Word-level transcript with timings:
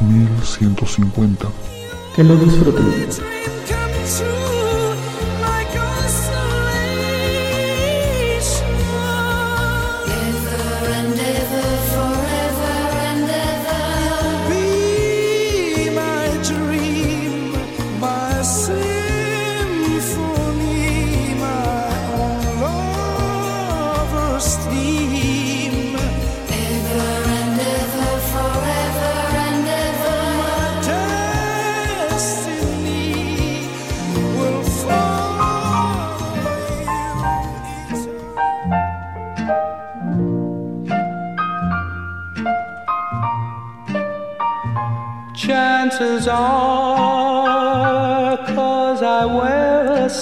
1150. 0.00 1.48
Que 2.14 2.24
lo 2.24 2.36
disfruten. 2.36 2.86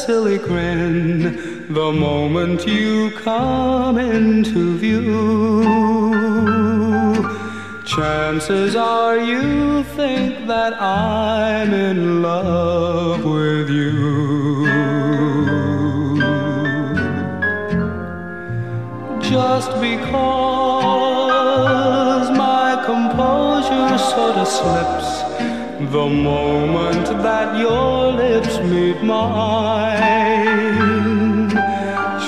Silly 0.06 0.36
grin 0.36 1.72
the 1.72 1.90
moment 1.90 2.66
you 2.66 3.10
come 3.12 3.96
into 3.96 4.76
view. 4.76 5.64
Chances 7.86 8.76
are 8.76 9.18
you 9.18 9.82
think 9.96 10.46
that 10.46 10.74
I'm 10.74 11.72
in 11.72 12.20
love 12.20 13.24
with 13.24 13.70
you. 13.70 14.66
Just 19.22 19.70
because 19.80 20.20
my 22.30 22.82
composure 22.84 23.96
sort 23.96 24.36
of 24.36 24.48
slips 24.48 25.23
the 25.90 26.06
moment 26.06 27.06
that 27.22 27.58
your 27.58 28.12
lips 28.12 28.58
meet 28.60 29.02
mine. 29.02 29.94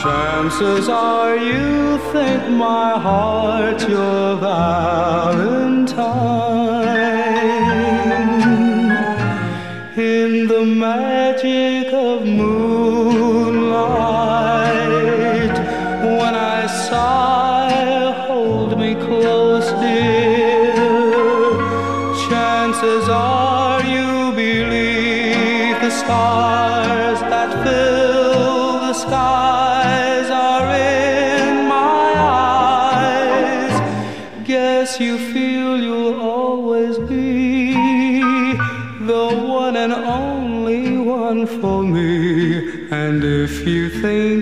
Chances 0.02 0.88
are 0.88 1.36
you 1.36 1.98
think 2.12 2.50
my 2.50 2.98
heart's 2.98 3.84
your 3.88 4.36
valentine. 4.36 5.76
In 9.96 10.46
the 10.48 10.64
magic 10.64 11.85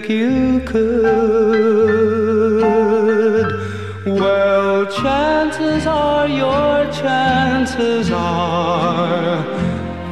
think 0.04 0.20
you 0.20 0.60
could, 0.60 1.82
well, 4.06 4.86
chances 4.86 5.86
are 5.86 6.28
your 6.28 6.90
chances 6.92 8.10
are 8.10 9.38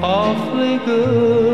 awfully 0.03 0.78
good. 0.86 1.52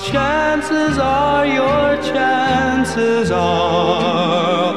Chances 0.00 0.98
are 0.98 1.46
your 1.46 1.96
chances 2.02 3.30
are 3.30 4.75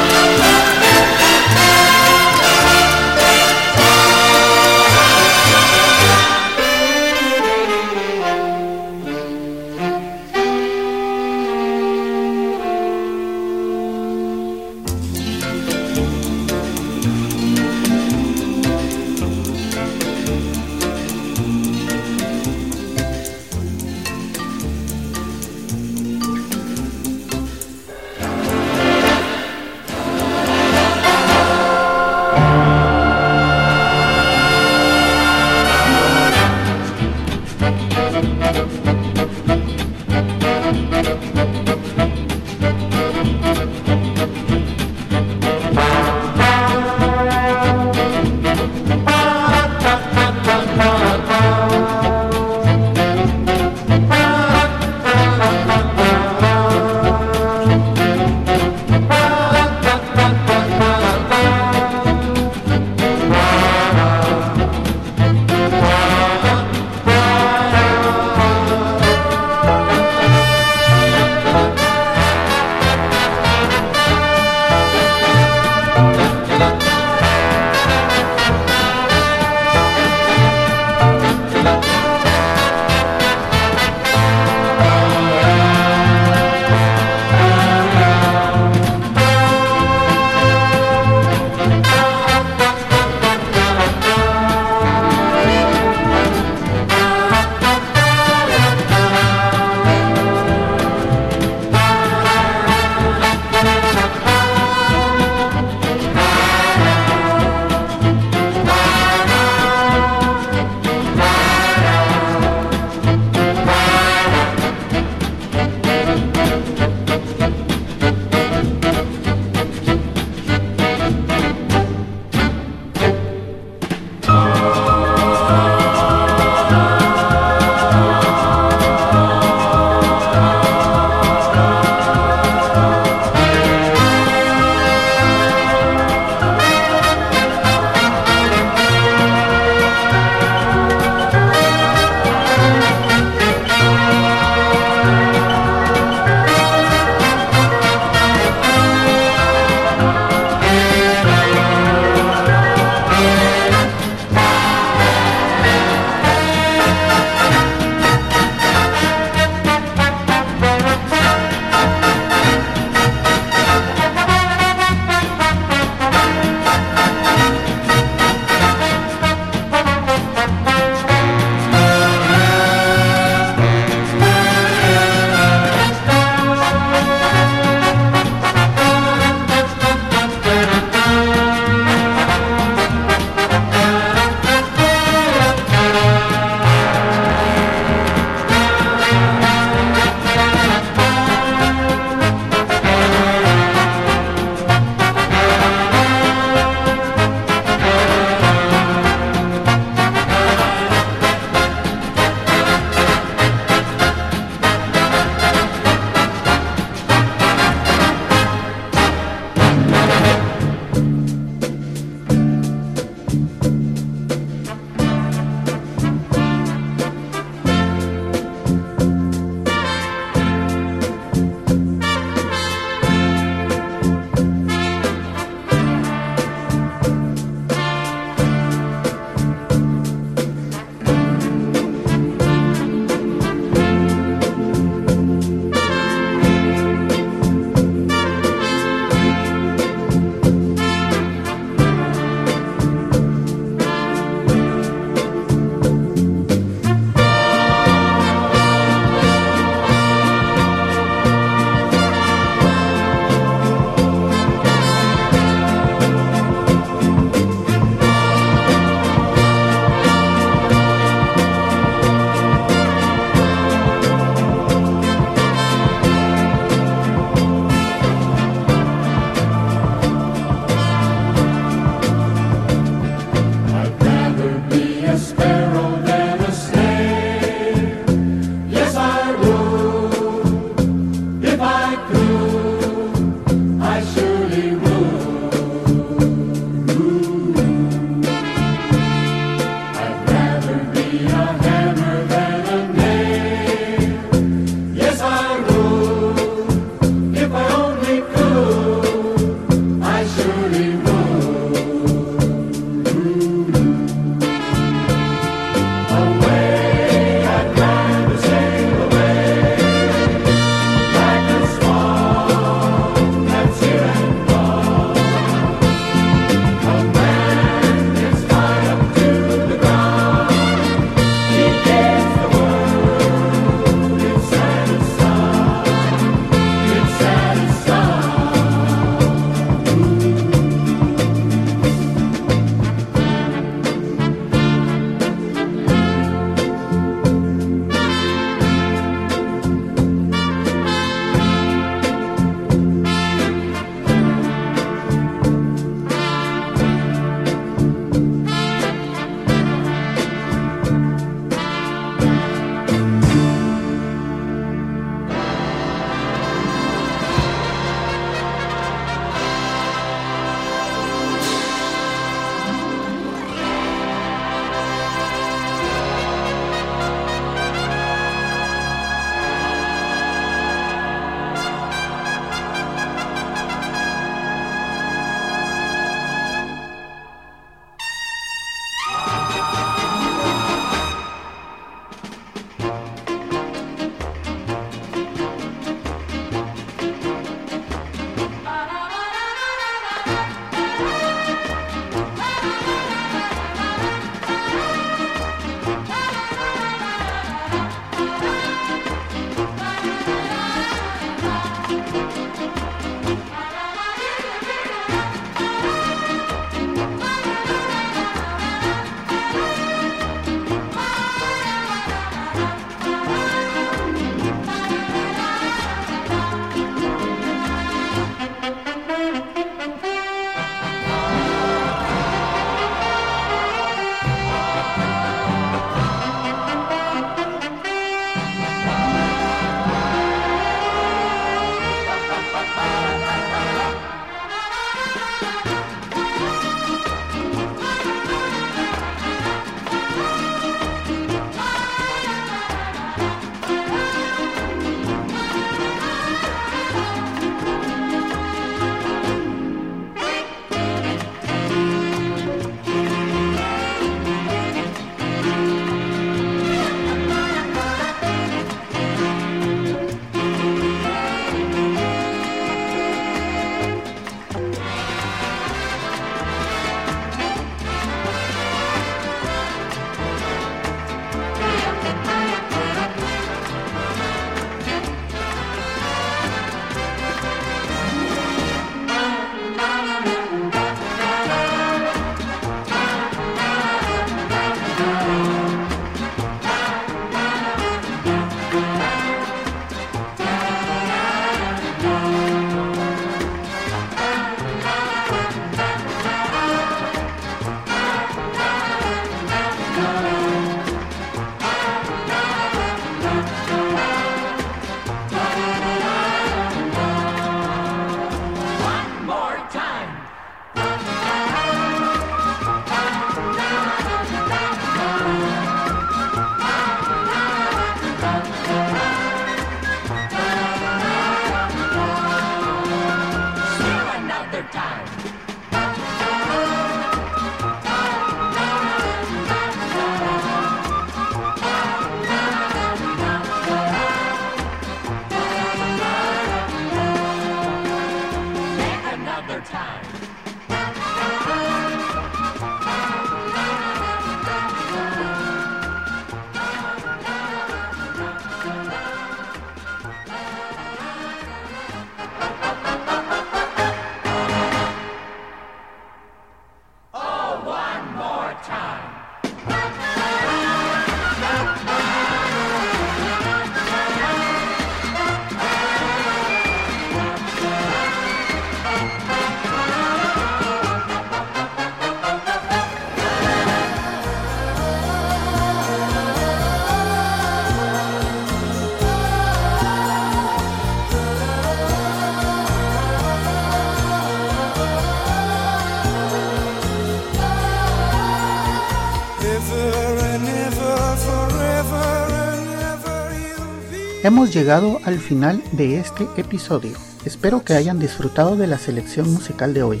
Hemos 594.24 594.54
llegado 594.54 595.00
al 595.04 595.18
final 595.18 595.62
de 595.72 595.98
este 595.98 596.26
episodio. 596.38 596.92
Espero 597.26 597.62
que 597.62 597.74
hayan 597.74 597.98
disfrutado 597.98 598.56
de 598.56 598.66
la 598.66 598.78
selección 598.78 599.30
musical 599.30 599.74
de 599.74 599.82
hoy. 599.82 600.00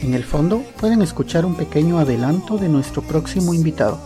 En 0.00 0.14
el 0.14 0.22
fondo 0.22 0.62
pueden 0.78 1.02
escuchar 1.02 1.44
un 1.44 1.56
pequeño 1.56 1.98
adelanto 1.98 2.56
de 2.56 2.68
nuestro 2.68 3.02
próximo 3.02 3.52
invitado. 3.52 3.98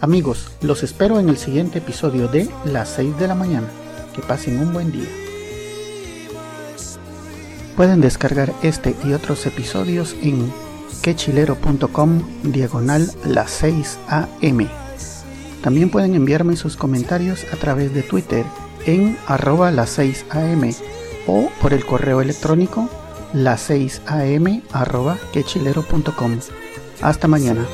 Amigos, 0.00 0.52
los 0.60 0.84
espero 0.84 1.18
en 1.18 1.28
el 1.28 1.38
siguiente 1.38 1.78
episodio 1.78 2.28
de 2.28 2.48
Las 2.64 2.90
6 2.90 3.18
de 3.18 3.26
la 3.26 3.34
mañana. 3.34 3.66
Que 4.14 4.22
pasen 4.22 4.60
un 4.60 4.72
buen 4.72 4.92
día. 4.92 5.08
Pueden 7.76 8.00
descargar 8.00 8.52
este 8.62 8.94
y 9.04 9.12
otros 9.12 9.44
episodios 9.46 10.14
en 10.22 10.52
quechilero.com 11.04 12.22
diagonal 12.44 13.10
las 13.26 13.50
6 13.50 13.98
am. 14.08 14.68
También 15.62 15.90
pueden 15.90 16.14
enviarme 16.14 16.56
sus 16.56 16.78
comentarios 16.78 17.44
a 17.52 17.56
través 17.56 17.92
de 17.92 18.02
Twitter 18.02 18.46
en 18.86 19.18
arroba 19.26 19.70
las 19.70 19.90
6 19.90 20.24
am 20.30 20.70
o 21.26 21.50
por 21.60 21.74
el 21.74 21.84
correo 21.84 22.22
electrónico 22.22 22.88
las 23.34 23.60
6 23.60 24.00
am 24.06 24.62
arroba 24.72 25.18
quechilero.com. 25.34 26.38
Hasta 27.02 27.28
mañana. 27.28 27.66